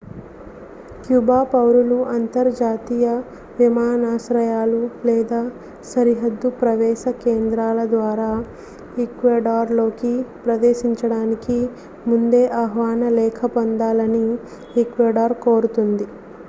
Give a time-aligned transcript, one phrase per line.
[1.01, 3.07] Cuba పౌరులు అంతర్జాతీయ
[3.59, 5.41] విమానాశ్రయాలు లేదా
[5.91, 8.31] సరిహద్దు ప్రవేశ కేంద్రాల ద్వారా
[9.03, 10.13] ఈక్వెడార్లోకి
[10.43, 11.57] ప్రవేశించడానికి
[12.07, 14.25] ముందే ఆహ్వాన లేఖ పొందాలని
[14.77, 16.07] ఈక్వెడార్ కోరుతోంది